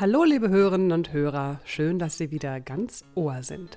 Hallo, 0.00 0.24
liebe 0.24 0.48
Hörerinnen 0.48 0.92
und 0.92 1.12
Hörer, 1.12 1.60
schön, 1.66 1.98
dass 1.98 2.16
Sie 2.16 2.30
wieder 2.30 2.58
ganz 2.58 3.04
Ohr 3.14 3.42
sind. 3.42 3.76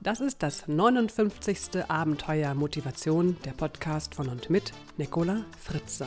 Das 0.00 0.22
ist 0.22 0.42
das 0.42 0.66
59. 0.66 1.84
Abenteuer 1.88 2.54
Motivation, 2.54 3.36
der 3.44 3.50
Podcast 3.50 4.14
von 4.14 4.30
und 4.30 4.48
mit 4.48 4.72
Nicola 4.96 5.44
Fritze. 5.58 6.06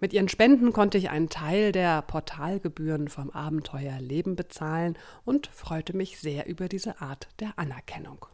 Mit 0.00 0.12
ihren 0.12 0.28
Spenden 0.28 0.72
konnte 0.72 0.98
ich 0.98 1.10
einen 1.10 1.28
Teil 1.28 1.72
der 1.72 2.02
Portalgebühren 2.02 3.08
vom 3.08 3.30
Abenteuer 3.30 4.00
Leben 4.00 4.36
bezahlen 4.36 4.98
und 5.24 5.46
freute 5.46 5.96
mich 5.96 6.18
sehr 6.18 6.46
über 6.46 6.68
diese 6.68 7.00
Art 7.00 7.28
der 7.40 7.52
Anerkennung. 7.56 8.26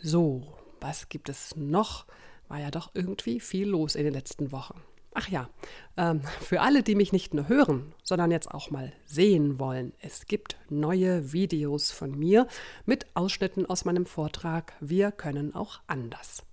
So, 0.00 0.56
was 0.80 1.08
gibt 1.08 1.28
es 1.28 1.54
noch? 1.56 2.06
War 2.50 2.60
ja 2.60 2.70
doch 2.70 2.90
irgendwie 2.94 3.40
viel 3.40 3.68
los 3.68 3.94
in 3.94 4.04
den 4.04 4.12
letzten 4.12 4.52
Wochen. 4.52 4.82
Ach 5.14 5.28
ja, 5.28 5.48
ähm, 5.96 6.20
für 6.40 6.60
alle, 6.60 6.82
die 6.82 6.94
mich 6.94 7.12
nicht 7.12 7.32
nur 7.34 7.48
hören, 7.48 7.94
sondern 8.02 8.30
jetzt 8.30 8.50
auch 8.50 8.70
mal 8.70 8.92
sehen 9.06 9.58
wollen, 9.58 9.94
es 10.00 10.26
gibt 10.26 10.58
neue 10.68 11.32
Videos 11.32 11.90
von 11.90 12.16
mir 12.16 12.46
mit 12.86 13.06
Ausschnitten 13.14 13.66
aus 13.66 13.84
meinem 13.84 14.06
Vortrag 14.06 14.72
Wir 14.80 15.10
können 15.10 15.52
auch 15.54 15.80
anders. 15.88 16.44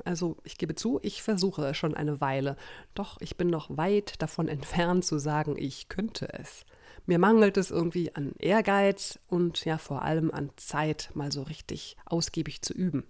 Also 0.04 0.36
ich 0.44 0.56
gebe 0.56 0.74
zu, 0.74 1.00
ich 1.02 1.22
versuche 1.22 1.66
es 1.66 1.76
schon 1.76 1.94
eine 1.94 2.20
Weile, 2.20 2.56
doch 2.94 3.20
ich 3.20 3.36
bin 3.36 3.48
noch 3.48 3.76
weit 3.76 4.20
davon 4.22 4.48
entfernt 4.48 5.04
zu 5.04 5.18
sagen, 5.18 5.56
ich 5.58 5.88
könnte 5.88 6.32
es. 6.32 6.64
Mir 7.04 7.18
mangelt 7.18 7.56
es 7.56 7.70
irgendwie 7.70 8.14
an 8.14 8.32
Ehrgeiz 8.38 9.18
und 9.28 9.64
ja 9.64 9.78
vor 9.78 10.02
allem 10.02 10.30
an 10.30 10.50
Zeit, 10.56 11.10
mal 11.14 11.30
so 11.30 11.42
richtig 11.42 11.96
ausgiebig 12.06 12.62
zu 12.62 12.72
üben. 12.72 13.04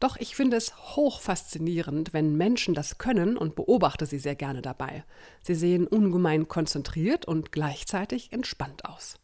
Doch 0.00 0.16
ich 0.16 0.34
finde 0.34 0.56
es 0.56 0.96
hoch 0.96 1.20
faszinierend, 1.20 2.12
wenn 2.12 2.36
Menschen 2.36 2.74
das 2.74 2.98
können 2.98 3.36
und 3.36 3.54
beobachte 3.54 4.06
sie 4.06 4.18
sehr 4.18 4.34
gerne 4.34 4.60
dabei. 4.60 5.04
Sie 5.42 5.54
sehen 5.54 5.86
ungemein 5.86 6.48
konzentriert 6.48 7.26
und 7.26 7.52
gleichzeitig 7.52 8.32
entspannt 8.32 8.84
aus. 8.86 9.16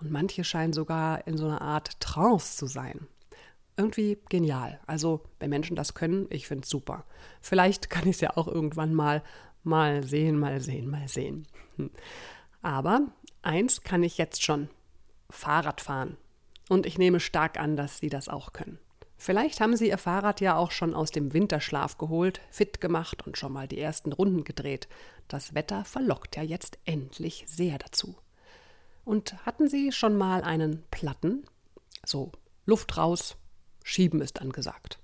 Und 0.00 0.10
manche 0.10 0.42
scheinen 0.42 0.72
sogar 0.72 1.26
in 1.28 1.36
so 1.36 1.46
einer 1.46 1.62
Art 1.62 2.00
Trance 2.00 2.56
zu 2.56 2.66
sein 2.66 3.06
irgendwie 3.76 4.18
genial. 4.28 4.80
Also, 4.86 5.22
wenn 5.38 5.50
Menschen 5.50 5.76
das 5.76 5.94
können, 5.94 6.26
ich 6.30 6.46
finde 6.46 6.64
es 6.64 6.70
super. 6.70 7.04
Vielleicht 7.40 7.90
kann 7.90 8.04
ich 8.08 8.16
es 8.16 8.20
ja 8.20 8.36
auch 8.36 8.48
irgendwann 8.48 8.94
mal 8.94 9.22
mal 9.62 10.04
sehen, 10.04 10.38
mal 10.38 10.60
sehen, 10.60 10.90
mal 10.90 11.08
sehen. 11.08 11.46
Hm. 11.76 11.90
Aber 12.62 13.08
eins 13.42 13.82
kann 13.82 14.02
ich 14.02 14.18
jetzt 14.18 14.42
schon: 14.42 14.68
Fahrrad 15.30 15.80
fahren. 15.80 16.16
Und 16.68 16.86
ich 16.86 16.98
nehme 16.98 17.20
stark 17.20 17.58
an, 17.58 17.76
dass 17.76 17.98
Sie 17.98 18.08
das 18.08 18.28
auch 18.28 18.52
können. 18.52 18.78
Vielleicht 19.16 19.60
haben 19.60 19.76
Sie 19.76 19.88
Ihr 19.88 19.98
Fahrrad 19.98 20.40
ja 20.40 20.56
auch 20.56 20.70
schon 20.70 20.94
aus 20.94 21.10
dem 21.10 21.32
Winterschlaf 21.32 21.98
geholt, 21.98 22.40
fit 22.50 22.80
gemacht 22.80 23.26
und 23.26 23.38
schon 23.38 23.52
mal 23.52 23.68
die 23.68 23.80
ersten 23.80 24.12
Runden 24.12 24.44
gedreht. 24.44 24.88
Das 25.28 25.54
Wetter 25.54 25.84
verlockt 25.84 26.36
ja 26.36 26.42
jetzt 26.42 26.78
endlich 26.84 27.44
sehr 27.46 27.78
dazu. 27.78 28.16
Und 29.04 29.46
hatten 29.46 29.68
Sie 29.68 29.92
schon 29.92 30.16
mal 30.16 30.42
einen 30.42 30.82
Platten? 30.90 31.44
So, 32.04 32.32
Luft 32.66 32.96
raus, 32.96 33.36
Schieben 33.84 34.20
ist 34.20 34.40
angesagt. 34.40 34.98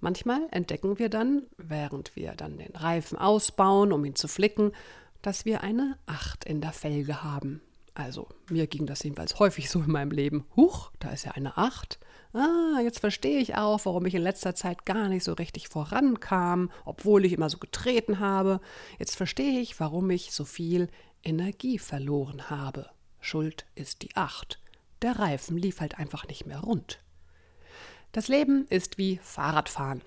Manchmal 0.00 0.48
entdecken 0.50 0.98
wir 0.98 1.10
dann, 1.10 1.42
während 1.58 2.16
wir 2.16 2.32
dann 2.32 2.56
den 2.56 2.74
Reifen 2.74 3.18
ausbauen, 3.18 3.92
um 3.92 4.04
ihn 4.04 4.16
zu 4.16 4.26
flicken, 4.26 4.72
dass 5.20 5.44
wir 5.44 5.62
eine 5.62 5.98
Acht 6.06 6.46
in 6.46 6.62
der 6.62 6.72
Felge 6.72 7.22
haben. 7.22 7.60
Also 7.92 8.26
mir 8.48 8.66
ging 8.66 8.86
das 8.86 9.02
jedenfalls 9.02 9.38
häufig 9.38 9.68
so 9.68 9.80
in 9.80 9.90
meinem 9.90 10.10
Leben. 10.10 10.46
Huch, 10.56 10.90
da 10.98 11.10
ist 11.10 11.26
ja 11.26 11.32
eine 11.32 11.58
Acht. 11.58 11.98
ah, 12.32 12.80
jetzt 12.80 13.00
verstehe 13.00 13.40
ich 13.40 13.56
auch, 13.56 13.84
warum 13.84 14.06
ich 14.06 14.14
in 14.14 14.22
letzter 14.22 14.54
Zeit 14.54 14.86
gar 14.86 15.08
nicht 15.08 15.24
so 15.24 15.34
richtig 15.34 15.68
vorankam, 15.68 16.70
obwohl 16.86 17.26
ich 17.26 17.34
immer 17.34 17.50
so 17.50 17.58
getreten 17.58 18.18
habe. 18.18 18.60
Jetzt 18.98 19.16
verstehe 19.16 19.60
ich, 19.60 19.78
warum 19.78 20.08
ich 20.08 20.32
so 20.32 20.46
viel 20.46 20.88
Energie 21.22 21.78
verloren 21.78 22.48
habe. 22.48 22.88
Schuld 23.20 23.66
ist 23.74 24.00
die 24.00 24.16
Acht. 24.16 24.58
Der 25.02 25.18
Reifen 25.18 25.58
lief 25.58 25.80
halt 25.80 25.98
einfach 25.98 26.26
nicht 26.26 26.46
mehr 26.46 26.60
rund. 26.60 27.00
Das 28.12 28.26
Leben 28.26 28.66
ist 28.68 28.98
wie 28.98 29.20
Fahrradfahren. 29.22 30.02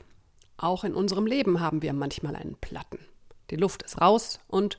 Auch 0.58 0.84
in 0.84 0.94
unserem 0.94 1.26
Leben 1.26 1.62
haben 1.62 1.82
wir 1.82 1.94
manchmal 1.94 2.36
einen 2.36 2.56
Platten. 2.56 3.00
Die 3.50 3.56
Luft 3.56 3.84
ist 3.84 4.02
raus 4.02 4.40
und 4.48 4.78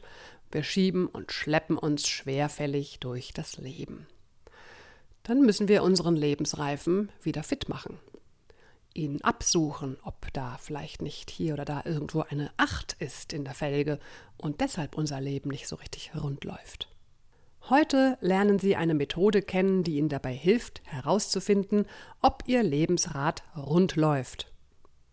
wir 0.52 0.62
schieben 0.62 1.06
und 1.06 1.32
schleppen 1.32 1.78
uns 1.78 2.06
schwerfällig 2.06 2.98
durch 3.00 3.32
das 3.32 3.56
Leben. 3.56 4.06
Dann 5.22 5.40
müssen 5.40 5.68
wir 5.68 5.82
unseren 5.82 6.16
Lebensreifen 6.16 7.10
wieder 7.22 7.42
fit 7.42 7.70
machen. 7.70 7.98
Ihn 8.92 9.22
absuchen, 9.22 9.96
ob 10.04 10.30
da 10.34 10.58
vielleicht 10.58 11.00
nicht 11.00 11.30
hier 11.30 11.54
oder 11.54 11.64
da 11.64 11.82
irgendwo 11.84 12.20
eine 12.20 12.50
Acht 12.58 12.94
ist 12.98 13.32
in 13.32 13.44
der 13.44 13.54
Felge 13.54 13.98
und 14.36 14.60
deshalb 14.60 14.96
unser 14.96 15.20
Leben 15.20 15.48
nicht 15.48 15.66
so 15.66 15.76
richtig 15.76 16.12
rund 16.14 16.44
läuft. 16.44 16.93
Heute 17.70 18.18
lernen 18.20 18.58
Sie 18.58 18.76
eine 18.76 18.92
Methode 18.92 19.40
kennen, 19.40 19.84
die 19.84 19.96
Ihnen 19.96 20.10
dabei 20.10 20.34
hilft, 20.34 20.82
herauszufinden, 20.84 21.86
ob 22.20 22.42
Ihr 22.44 22.62
Lebensrad 22.62 23.42
rund 23.56 23.96
läuft. 23.96 24.52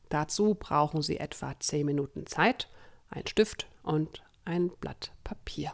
Dazu 0.10 0.56
brauchen 0.56 1.02
Sie 1.02 1.16
etwa 1.16 1.58
10 1.58 1.86
Minuten 1.86 2.26
Zeit, 2.26 2.68
einen 3.10 3.28
Stift 3.28 3.68
und 3.84 4.22
ein 4.44 4.70
Blatt 4.82 5.14
Papier. 5.24 5.72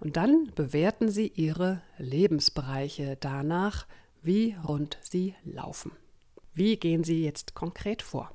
Und 0.00 0.16
dann 0.16 0.50
bewerten 0.56 1.10
Sie 1.10 1.28
Ihre 1.28 1.80
Lebensbereiche 1.96 3.16
danach, 3.20 3.86
wie 4.20 4.56
rund 4.66 4.98
sie 5.00 5.36
laufen. 5.44 5.92
Wie 6.54 6.76
gehen 6.76 7.04
Sie 7.04 7.22
jetzt 7.22 7.54
konkret 7.54 8.02
vor? 8.02 8.32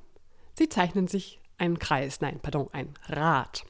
Sie 0.58 0.70
zeichnen 0.70 1.08
sich 1.08 1.40
einen 1.58 1.78
Kreis, 1.78 2.22
nein, 2.22 2.40
pardon, 2.40 2.68
ein 2.72 2.94
Rad. 3.06 3.66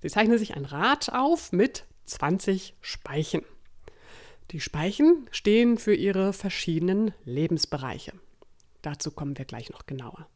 Sie 0.00 0.08
zeichnen 0.08 0.38
sich 0.38 0.56
ein 0.56 0.64
Rad 0.64 1.12
auf 1.12 1.52
mit 1.52 1.84
20 2.04 2.74
Speichen. 2.80 3.42
Die 4.50 4.60
Speichen 4.60 5.28
stehen 5.30 5.78
für 5.78 5.94
Ihre 5.94 6.32
verschiedenen 6.32 7.14
Lebensbereiche. 7.24 8.12
Dazu 8.82 9.10
kommen 9.10 9.38
wir 9.38 9.44
gleich 9.44 9.70
noch 9.70 9.86
genauer. 9.86 10.28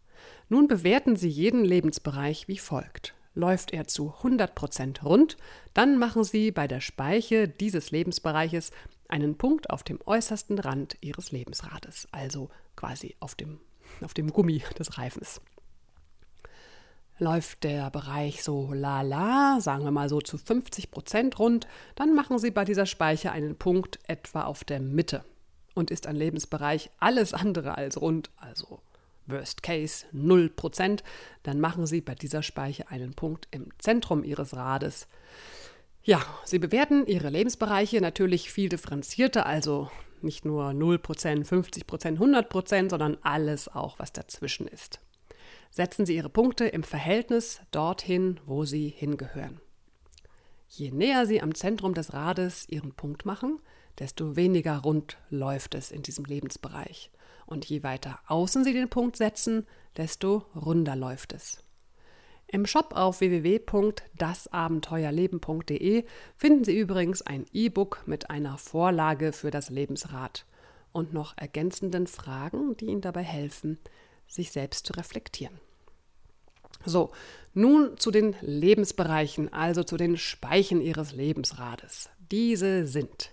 Nun 0.49 0.69
bewerten 0.69 1.17
Sie 1.17 1.29
jeden 1.29 1.65
Lebensbereich 1.65 2.49
wie 2.49 2.59
folgt. 2.59 3.15
Läuft 3.35 3.73
er 3.73 3.87
zu 3.87 4.15
100% 4.23 5.03
rund, 5.03 5.37
dann 5.75 5.99
machen 5.99 6.25
Sie 6.25 6.51
bei 6.53 6.67
der 6.67 6.81
Speiche 6.81 7.49
dieses 7.49 7.91
Lebensbereiches 7.91 8.71
einen 9.09 9.37
Punkt 9.37 9.69
auf 9.69 9.83
dem 9.83 9.99
äußersten 10.07 10.59
Rand 10.59 10.97
Ihres 11.03 11.33
Lebensrades, 11.33 12.09
also 12.13 12.49
quasi 12.77 13.15
auf 13.21 13.35
dem, 13.35 13.61
auf 14.01 14.15
dem 14.15 14.33
Gummi 14.33 14.63
des 14.79 14.97
Reifens. 14.97 15.43
Läuft 17.19 17.65
der 17.65 17.91
Bereich 17.91 18.43
so 18.43 18.73
la 18.73 19.59
sagen 19.61 19.85
wir 19.85 19.91
mal 19.91 20.11
so 20.11 20.21
zu 20.21 20.37
50% 20.37 21.37
rund, 21.37 21.67
dann 21.95 22.15
machen 22.15 22.39
Sie 22.39 22.51
bei 22.51 22.65
dieser 22.65 22.85
Speiche 22.85 23.33
einen 23.33 23.57
Punkt 23.57 23.99
etwa 24.07 24.45
auf 24.45 24.65
der 24.65 24.81
Mitte. 24.81 25.25
Und 25.75 25.91
ist 25.91 26.07
ein 26.07 26.17
Lebensbereich 26.17 26.91
alles 26.99 27.33
andere 27.35 27.77
als 27.77 28.01
rund, 28.01 28.31
also 28.37 28.81
Worst 29.27 29.63
Case 29.63 30.07
0%, 30.15 31.01
dann 31.43 31.61
machen 31.61 31.87
Sie 31.87 32.01
bei 32.01 32.15
dieser 32.15 32.43
Speiche 32.43 32.91
einen 32.91 33.15
Punkt 33.15 33.49
im 33.51 33.69
Zentrum 33.79 34.23
Ihres 34.23 34.55
Rades. 34.55 35.09
Ja, 36.03 36.23
Sie 36.45 36.59
bewerten 36.59 37.07
Ihre 37.07 37.31
Lebensbereiche 37.31 38.01
natürlich 38.01 38.51
viel 38.53 38.69
differenzierter, 38.69 39.47
also 39.47 39.91
nicht 40.23 40.45
nur 40.45 40.69
0%, 40.71 40.99
50%, 41.47 42.19
100%, 42.19 42.91
sondern 42.91 43.17
alles 43.23 43.69
auch, 43.69 43.99
was 43.99 44.13
dazwischen 44.13 44.69
ist. 44.69 45.01
Setzen 45.77 46.07
Sie 46.07 46.17
Ihre 46.17 46.31
Punkte 46.31 46.65
im 46.65 46.83
Verhältnis 46.83 47.61
dorthin, 47.71 48.41
wo 48.47 48.65
sie 48.65 48.89
hingehören. 48.89 49.61
Je 50.69 50.91
näher 50.91 51.27
Sie 51.27 51.43
am 51.43 51.55
Zentrum 51.55 51.93
des 51.93 52.15
Rades 52.15 52.67
Ihren 52.71 52.95
Punkt 52.95 53.27
machen, 53.27 53.61
desto 53.99 54.37
weniger 54.37 54.79
rund 54.79 55.19
läuft 55.29 55.75
es 55.75 55.91
in 55.91 56.03
diesem 56.03 56.25
Lebensbereich. 56.25 57.11
Und 57.45 57.67
je 57.67 57.83
weiter 57.83 58.21
außen 58.27 58.65
Sie 58.65 58.73
den 58.73 58.89
Punkt 58.89 59.17
setzen, 59.17 59.67
desto 59.99 60.47
runder 60.55 60.97
läuft 60.97 61.35
es. 61.35 61.63
Im 62.47 62.65
Shop 62.65 62.97
auf 62.97 63.21
www.dasabenteuerleben.de 63.21 66.07
finden 66.39 66.65
Sie 66.65 66.79
übrigens 66.79 67.21
ein 67.21 67.45
E-Book 67.53 68.03
mit 68.07 68.31
einer 68.31 68.57
Vorlage 68.57 69.35
für 69.35 69.51
das 69.51 69.69
Lebensrad 69.69 70.47
und 70.93 71.13
noch 71.13 71.37
ergänzenden 71.37 72.07
Fragen, 72.07 72.79
die 72.79 72.87
Ihnen 72.87 73.03
dabei 73.03 73.25
helfen, 73.25 73.79
sich 74.27 74.53
selbst 74.53 74.87
zu 74.87 74.95
reflektieren. 74.95 75.61
So, 76.87 77.11
nun 77.53 77.99
zu 77.99 78.11
den 78.11 78.37
Lebensbereichen, 78.41 79.53
also 79.53 79.83
zu 79.83 79.97
den 79.97 80.17
Speichen 80.17 80.81
Ihres 80.81 81.13
Lebensrades. 81.13 82.11
Diese 82.31 82.87
sind 82.87 83.31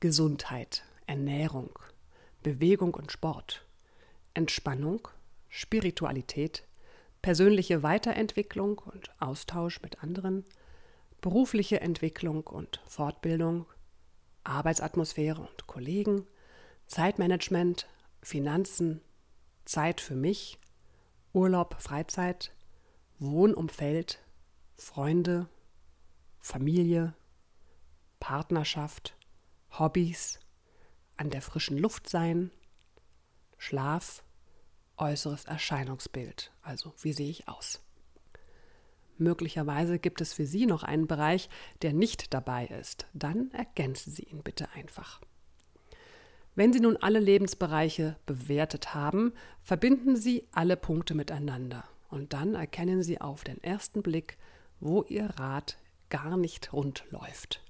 Gesundheit, 0.00 0.84
Ernährung, 1.06 1.78
Bewegung 2.42 2.94
und 2.94 3.10
Sport, 3.10 3.66
Entspannung, 4.34 5.08
Spiritualität, 5.48 6.64
persönliche 7.22 7.82
Weiterentwicklung 7.82 8.78
und 8.78 9.10
Austausch 9.18 9.82
mit 9.82 10.02
anderen, 10.02 10.44
berufliche 11.20 11.80
Entwicklung 11.80 12.46
und 12.46 12.82
Fortbildung, 12.86 13.66
Arbeitsatmosphäre 14.44 15.40
und 15.40 15.66
Kollegen, 15.66 16.26
Zeitmanagement, 16.86 17.88
Finanzen, 18.22 19.00
Zeit 19.64 20.00
für 20.00 20.16
mich, 20.16 20.58
Urlaub, 21.32 21.76
Freizeit, 21.78 22.52
Wohnumfeld, 23.22 24.18
Freunde, 24.76 25.46
Familie, 26.38 27.12
Partnerschaft, 28.18 29.14
Hobbys, 29.78 30.40
an 31.18 31.28
der 31.28 31.42
frischen 31.42 31.76
Luft 31.76 32.08
sein, 32.08 32.50
Schlaf, 33.58 34.24
äußeres 34.96 35.44
Erscheinungsbild, 35.44 36.50
also 36.62 36.94
wie 37.02 37.12
sehe 37.12 37.28
ich 37.28 37.46
aus. 37.46 37.82
Möglicherweise 39.18 39.98
gibt 39.98 40.22
es 40.22 40.32
für 40.32 40.46
Sie 40.46 40.64
noch 40.64 40.82
einen 40.82 41.06
Bereich, 41.06 41.50
der 41.82 41.92
nicht 41.92 42.32
dabei 42.32 42.68
ist. 42.68 43.06
Dann 43.12 43.50
ergänzen 43.50 44.12
Sie 44.12 44.22
ihn 44.22 44.42
bitte 44.42 44.70
einfach. 44.70 45.20
Wenn 46.54 46.72
Sie 46.72 46.80
nun 46.80 46.96
alle 46.96 47.18
Lebensbereiche 47.18 48.16
bewertet 48.24 48.94
haben, 48.94 49.34
verbinden 49.60 50.16
Sie 50.16 50.48
alle 50.52 50.78
Punkte 50.78 51.14
miteinander 51.14 51.84
und 52.10 52.32
dann 52.32 52.54
erkennen 52.54 53.02
Sie 53.02 53.20
auf 53.20 53.44
den 53.44 53.62
ersten 53.62 54.02
Blick, 54.02 54.36
wo 54.80 55.02
Ihr 55.04 55.26
Rad 55.26 55.78
gar 56.08 56.36
nicht 56.36 56.72
rund 56.72 57.04
läuft. 57.10 57.62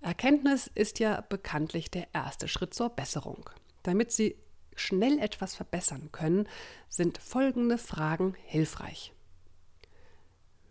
Erkenntnis 0.00 0.70
ist 0.74 0.98
ja 0.98 1.20
bekanntlich 1.20 1.90
der 1.90 2.08
erste 2.12 2.48
Schritt 2.48 2.74
zur 2.74 2.90
Besserung. 2.90 3.50
Damit 3.82 4.12
Sie 4.12 4.36
schnell 4.74 5.18
etwas 5.18 5.54
verbessern 5.54 6.10
können, 6.12 6.48
sind 6.88 7.18
folgende 7.18 7.78
Fragen 7.78 8.34
hilfreich. 8.44 9.12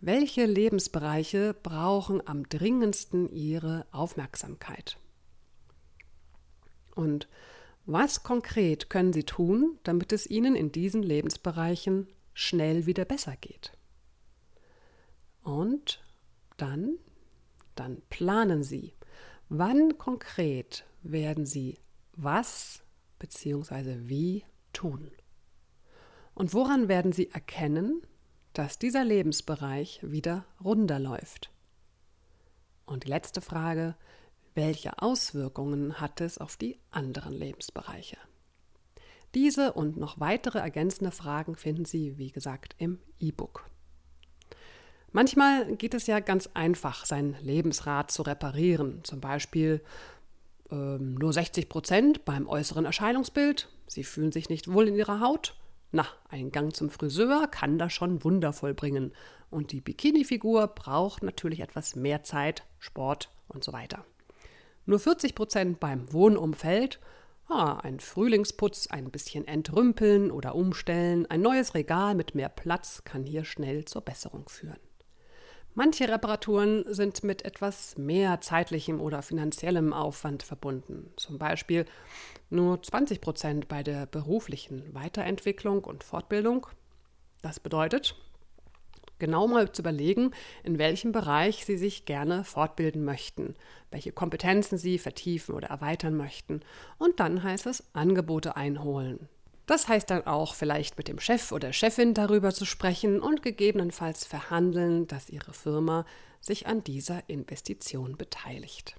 Welche 0.00 0.44
Lebensbereiche 0.44 1.54
brauchen 1.54 2.26
am 2.26 2.48
dringendsten 2.48 3.28
Ihre 3.28 3.86
Aufmerksamkeit? 3.90 4.98
Und 6.94 7.28
was 7.84 8.22
konkret 8.22 8.90
können 8.90 9.12
Sie 9.12 9.24
tun, 9.24 9.78
damit 9.84 10.12
es 10.12 10.26
Ihnen 10.26 10.56
in 10.56 10.72
diesen 10.72 11.02
Lebensbereichen 11.02 12.08
schnell 12.36 12.84
wieder 12.84 13.06
besser 13.06 13.34
geht? 13.36 13.72
Und 15.42 16.04
dann, 16.58 16.98
dann 17.74 18.02
planen 18.10 18.62
Sie. 18.62 18.94
Wann 19.48 19.96
konkret 19.96 20.84
werden 21.02 21.46
Sie 21.46 21.78
was 22.12 22.82
bzw. 23.18 24.08
wie 24.08 24.44
tun? 24.72 25.10
Und 26.34 26.52
woran 26.52 26.88
werden 26.88 27.12
Sie 27.12 27.30
erkennen, 27.30 28.02
dass 28.52 28.78
dieser 28.78 29.04
Lebensbereich 29.04 30.00
wieder 30.02 30.44
runder 30.62 30.98
läuft? 30.98 31.50
Und 32.84 33.04
die 33.04 33.08
letzte 33.08 33.40
Frage, 33.40 33.96
welche 34.54 35.00
Auswirkungen 35.00 36.00
hat 36.00 36.20
es 36.20 36.36
auf 36.38 36.56
die 36.56 36.78
anderen 36.90 37.32
Lebensbereiche? 37.32 38.18
Diese 39.36 39.74
und 39.74 39.98
noch 39.98 40.18
weitere 40.18 40.60
ergänzende 40.60 41.10
Fragen 41.10 41.56
finden 41.56 41.84
Sie, 41.84 42.16
wie 42.16 42.30
gesagt, 42.30 42.74
im 42.78 43.00
E-Book. 43.20 43.66
Manchmal 45.12 45.76
geht 45.76 45.92
es 45.92 46.06
ja 46.06 46.20
ganz 46.20 46.48
einfach, 46.54 47.04
sein 47.04 47.36
Lebensrad 47.42 48.10
zu 48.10 48.22
reparieren. 48.22 49.04
Zum 49.04 49.20
Beispiel 49.20 49.82
ähm, 50.70 51.16
nur 51.16 51.34
60 51.34 51.68
Prozent 51.68 52.24
beim 52.24 52.48
äußeren 52.48 52.86
Erscheinungsbild. 52.86 53.68
Sie 53.86 54.04
fühlen 54.04 54.32
sich 54.32 54.48
nicht 54.48 54.72
wohl 54.72 54.88
in 54.88 54.96
ihrer 54.96 55.20
Haut. 55.20 55.54
Na, 55.92 56.06
ein 56.30 56.50
Gang 56.50 56.74
zum 56.74 56.88
Friseur 56.88 57.46
kann 57.46 57.78
das 57.78 57.92
schon 57.92 58.24
wundervoll 58.24 58.72
bringen. 58.72 59.12
Und 59.50 59.70
die 59.70 59.82
Bikini-Figur 59.82 60.68
braucht 60.68 61.22
natürlich 61.22 61.60
etwas 61.60 61.94
mehr 61.94 62.24
Zeit, 62.24 62.64
Sport 62.78 63.30
und 63.48 63.62
so 63.62 63.74
weiter. 63.74 64.06
Nur 64.86 64.98
40 64.98 65.34
Prozent 65.34 65.78
beim 65.78 66.10
Wohnumfeld. 66.10 67.00
Ah, 67.48 67.78
ein 67.84 68.00
Frühlingsputz, 68.00 68.88
ein 68.88 69.10
bisschen 69.10 69.46
entrümpeln 69.46 70.32
oder 70.32 70.56
umstellen, 70.56 71.26
ein 71.30 71.42
neues 71.42 71.74
Regal 71.74 72.16
mit 72.16 72.34
mehr 72.34 72.48
Platz 72.48 73.04
kann 73.04 73.22
hier 73.22 73.44
schnell 73.44 73.84
zur 73.84 74.02
Besserung 74.02 74.48
führen. 74.48 74.80
Manche 75.74 76.08
Reparaturen 76.08 76.84
sind 76.92 77.22
mit 77.22 77.44
etwas 77.44 77.96
mehr 77.98 78.40
zeitlichem 78.40 79.00
oder 79.00 79.22
finanziellem 79.22 79.92
Aufwand 79.92 80.42
verbunden. 80.42 81.12
Zum 81.16 81.38
Beispiel 81.38 81.84
nur 82.50 82.82
20 82.82 83.20
Prozent 83.20 83.68
bei 83.68 83.82
der 83.82 84.06
beruflichen 84.06 84.94
Weiterentwicklung 84.94 85.84
und 85.84 86.02
Fortbildung. 86.02 86.66
Das 87.42 87.60
bedeutet, 87.60 88.16
genau 89.18 89.46
mal 89.46 89.70
zu 89.72 89.82
überlegen, 89.82 90.32
in 90.64 90.78
welchem 90.78 91.12
Bereich 91.12 91.64
Sie 91.64 91.76
sich 91.76 92.04
gerne 92.04 92.44
fortbilden 92.44 93.04
möchten, 93.04 93.54
welche 93.90 94.12
Kompetenzen 94.12 94.78
Sie 94.78 94.98
vertiefen 94.98 95.54
oder 95.54 95.68
erweitern 95.68 96.16
möchten. 96.16 96.60
Und 96.98 97.20
dann 97.20 97.42
heißt 97.42 97.66
es 97.66 97.84
Angebote 97.92 98.56
einholen. 98.56 99.28
Das 99.66 99.88
heißt 99.88 100.10
dann 100.10 100.26
auch 100.26 100.54
vielleicht 100.54 100.96
mit 100.96 101.08
dem 101.08 101.18
Chef 101.18 101.50
oder 101.50 101.72
Chefin 101.72 102.14
darüber 102.14 102.52
zu 102.52 102.64
sprechen 102.64 103.20
und 103.20 103.42
gegebenenfalls 103.42 104.24
verhandeln, 104.24 105.08
dass 105.08 105.28
Ihre 105.28 105.52
Firma 105.52 106.06
sich 106.40 106.68
an 106.68 106.84
dieser 106.84 107.28
Investition 107.28 108.16
beteiligt. 108.16 108.94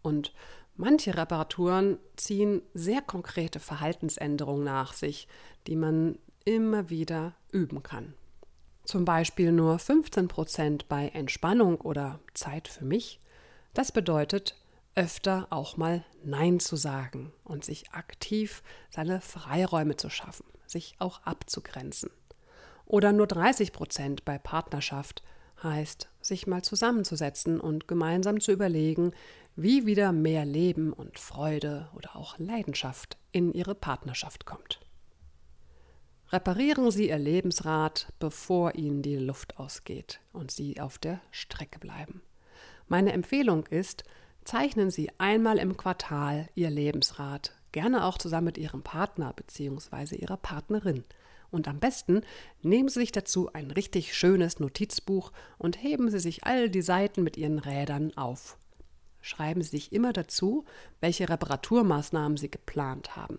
Und 0.00 0.32
manche 0.74 1.16
Reparaturen 1.16 1.98
ziehen 2.16 2.62
sehr 2.72 3.02
konkrete 3.02 3.60
Verhaltensänderungen 3.60 4.64
nach 4.64 4.94
sich, 4.94 5.28
die 5.66 5.76
man 5.76 6.18
immer 6.46 6.88
wieder 6.88 7.34
üben 7.52 7.82
kann. 7.82 8.14
Zum 8.86 9.04
Beispiel 9.04 9.50
nur 9.50 9.80
15 9.80 10.28
Prozent 10.28 10.88
bei 10.88 11.08
Entspannung 11.08 11.80
oder 11.80 12.20
Zeit 12.34 12.68
für 12.68 12.84
mich. 12.84 13.18
Das 13.74 13.90
bedeutet, 13.90 14.54
öfter 14.94 15.48
auch 15.50 15.76
mal 15.76 16.04
Nein 16.22 16.60
zu 16.60 16.76
sagen 16.76 17.32
und 17.42 17.64
sich 17.64 17.90
aktiv 17.90 18.62
seine 18.88 19.20
Freiräume 19.20 19.96
zu 19.96 20.08
schaffen, 20.08 20.46
sich 20.68 20.94
auch 21.00 21.20
abzugrenzen. 21.24 22.10
Oder 22.86 23.12
nur 23.12 23.26
30 23.26 23.72
Prozent 23.72 24.24
bei 24.24 24.38
Partnerschaft 24.38 25.24
heißt, 25.64 26.08
sich 26.20 26.46
mal 26.46 26.62
zusammenzusetzen 26.62 27.58
und 27.58 27.88
gemeinsam 27.88 28.40
zu 28.40 28.52
überlegen, 28.52 29.10
wie 29.56 29.84
wieder 29.84 30.12
mehr 30.12 30.44
Leben 30.44 30.92
und 30.92 31.18
Freude 31.18 31.88
oder 31.96 32.14
auch 32.14 32.38
Leidenschaft 32.38 33.16
in 33.32 33.52
ihre 33.52 33.74
Partnerschaft 33.74 34.46
kommt. 34.46 34.78
Reparieren 36.32 36.90
Sie 36.90 37.08
Ihr 37.10 37.18
Lebensrad, 37.18 38.12
bevor 38.18 38.74
Ihnen 38.74 39.00
die 39.00 39.16
Luft 39.16 39.58
ausgeht 39.58 40.20
und 40.32 40.50
Sie 40.50 40.80
auf 40.80 40.98
der 40.98 41.20
Strecke 41.30 41.78
bleiben. 41.78 42.20
Meine 42.88 43.12
Empfehlung 43.12 43.64
ist, 43.66 44.02
zeichnen 44.44 44.90
Sie 44.90 45.08
einmal 45.18 45.58
im 45.58 45.76
Quartal 45.76 46.48
Ihr 46.56 46.70
Lebensrat, 46.70 47.52
gerne 47.70 48.04
auch 48.04 48.18
zusammen 48.18 48.46
mit 48.46 48.58
Ihrem 48.58 48.82
Partner 48.82 49.32
bzw. 49.34 50.16
Ihrer 50.16 50.36
Partnerin. 50.36 51.04
Und 51.52 51.68
am 51.68 51.78
besten 51.78 52.22
nehmen 52.60 52.88
Sie 52.88 52.98
sich 53.00 53.12
dazu 53.12 53.52
ein 53.52 53.70
richtig 53.70 54.16
schönes 54.16 54.58
Notizbuch 54.58 55.30
und 55.58 55.80
heben 55.80 56.10
Sie 56.10 56.18
sich 56.18 56.42
all 56.42 56.68
die 56.68 56.82
Seiten 56.82 57.22
mit 57.22 57.36
Ihren 57.36 57.60
Rädern 57.60 58.16
auf. 58.16 58.58
Schreiben 59.20 59.62
Sie 59.62 59.70
sich 59.70 59.92
immer 59.92 60.12
dazu, 60.12 60.64
welche 61.00 61.28
Reparaturmaßnahmen 61.28 62.36
Sie 62.36 62.50
geplant 62.50 63.14
haben. 63.14 63.38